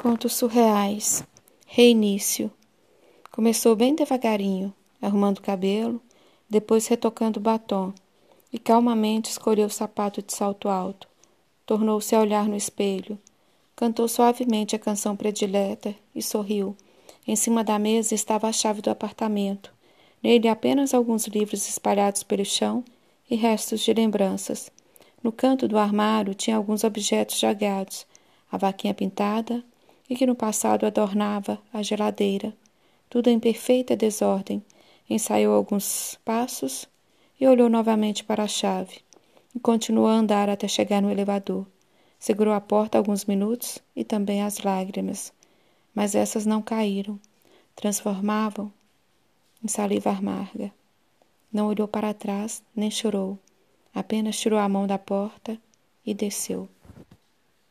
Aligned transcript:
Contos 0.00 0.34
surreais. 0.34 1.24
Reinício. 1.66 2.52
Começou 3.32 3.74
bem 3.74 3.96
devagarinho, 3.96 4.72
arrumando 5.02 5.38
o 5.38 5.42
cabelo, 5.42 6.00
depois 6.48 6.86
retocando 6.86 7.40
o 7.40 7.42
batom, 7.42 7.92
e 8.52 8.60
calmamente 8.60 9.28
escolheu 9.28 9.66
o 9.66 9.70
sapato 9.70 10.22
de 10.22 10.32
salto 10.32 10.68
alto. 10.68 11.08
Tornou-se 11.66 12.14
a 12.14 12.20
olhar 12.20 12.46
no 12.46 12.54
espelho. 12.54 13.18
Cantou 13.74 14.06
suavemente 14.06 14.76
a 14.76 14.78
canção 14.78 15.16
predileta 15.16 15.92
e 16.14 16.22
sorriu. 16.22 16.76
Em 17.26 17.34
cima 17.34 17.64
da 17.64 17.76
mesa 17.76 18.14
estava 18.14 18.46
a 18.46 18.52
chave 18.52 18.80
do 18.80 18.90
apartamento. 18.90 19.74
Nele 20.22 20.46
apenas 20.46 20.94
alguns 20.94 21.26
livros 21.26 21.68
espalhados 21.68 22.22
pelo 22.22 22.44
chão 22.44 22.84
e 23.28 23.34
restos 23.34 23.80
de 23.80 23.92
lembranças. 23.92 24.70
No 25.20 25.32
canto 25.32 25.66
do 25.66 25.76
armário 25.76 26.36
tinha 26.36 26.56
alguns 26.56 26.84
objetos 26.84 27.40
jogados: 27.40 28.06
a 28.48 28.56
vaquinha 28.56 28.94
pintada, 28.94 29.64
e 30.08 30.16
que 30.16 30.26
no 30.26 30.34
passado 30.34 30.86
adornava 30.86 31.58
a 31.72 31.82
geladeira, 31.82 32.54
tudo 33.10 33.28
em 33.28 33.38
perfeita 33.38 33.96
desordem. 33.96 34.62
Ensaiou 35.08 35.54
alguns 35.54 36.18
passos 36.24 36.86
e 37.40 37.46
olhou 37.46 37.68
novamente 37.68 38.24
para 38.24 38.42
a 38.42 38.48
chave, 38.48 38.98
e 39.54 39.60
continuou 39.60 40.06
a 40.06 40.12
andar 40.12 40.48
até 40.48 40.68
chegar 40.68 41.00
no 41.00 41.10
elevador. 41.10 41.66
Segurou 42.18 42.52
a 42.52 42.60
porta 42.60 42.98
alguns 42.98 43.24
minutos 43.24 43.78
e 43.94 44.04
também 44.04 44.42
as 44.42 44.58
lágrimas, 44.58 45.32
mas 45.94 46.14
essas 46.14 46.44
não 46.44 46.60
caíram, 46.60 47.18
transformavam 47.74 48.72
em 49.62 49.68
saliva 49.68 50.10
amarga. 50.10 50.72
Não 51.52 51.68
olhou 51.68 51.88
para 51.88 52.12
trás 52.12 52.62
nem 52.74 52.90
chorou, 52.90 53.38
apenas 53.94 54.38
tirou 54.38 54.58
a 54.58 54.68
mão 54.68 54.86
da 54.86 54.98
porta 54.98 55.58
e 56.04 56.12
desceu. 56.12 56.68